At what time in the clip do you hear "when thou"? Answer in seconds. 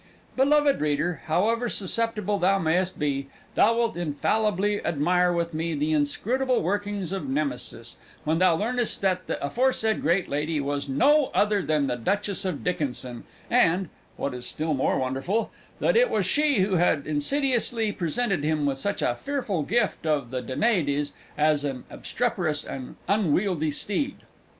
8.23-8.55